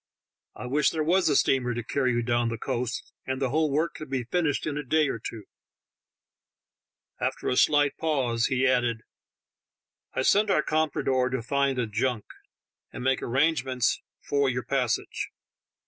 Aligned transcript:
I 0.55 0.65
wish 0.65 0.89
there 0.89 1.03
was 1.03 1.29
a 1.29 1.35
steamer 1.35 1.75
to 1.75 1.83
carry 1.83 2.11
you 2.13 2.23
down 2.23 2.49
the 2.49 2.57
coast, 2.57 3.13
and 3.27 3.39
the 3.39 3.51
whole 3.51 3.69
work 3.69 3.93
could 3.93 4.09
be 4.09 4.23
finished 4.23 4.65
in 4.65 4.75
a 4.75 4.81
day 4.83 5.07
or 5.09 5.19
two." 5.19 5.43
After 7.19 7.47
a 7.49 7.55
slight 7.55 7.97
pause 7.97 8.47
he 8.47 8.65
added: 8.65 9.03
"I 10.15 10.23
sent 10.23 10.49
our 10.49 10.63
com 10.63 10.89
prador 10.89 11.29
to 11.29 11.43
find 11.43 11.77
a 11.77 11.85
junk, 11.85 12.25
and 12.91 13.03
make 13.03 13.21
arrangements 13.21 14.01
for 14.23 14.49
your 14.49 14.63
passage. 14.63 15.29